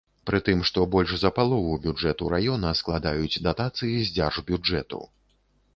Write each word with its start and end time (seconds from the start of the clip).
Пры 0.27 0.37
тым, 0.45 0.61
што 0.69 0.85
больш 0.95 1.11
за 1.23 1.31
палову 1.39 1.75
бюджэту 1.83 2.31
раёна 2.35 2.73
складаюць 2.81 3.41
датацыі 3.49 3.95
з 4.01 4.09
дзяржбюджэту. 4.19 5.07